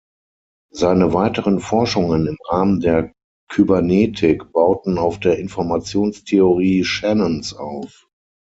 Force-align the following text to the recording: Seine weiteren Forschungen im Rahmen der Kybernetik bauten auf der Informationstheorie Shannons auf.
Seine 0.73 1.13
weiteren 1.13 1.59
Forschungen 1.59 2.25
im 2.25 2.37
Rahmen 2.49 2.79
der 2.79 3.13
Kybernetik 3.49 4.51
bauten 4.51 4.97
auf 4.97 5.19
der 5.19 5.37
Informationstheorie 5.37 6.83
Shannons 6.83 7.53
auf. 7.53 8.07